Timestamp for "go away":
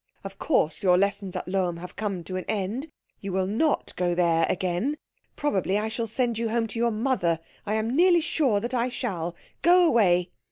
9.61-10.31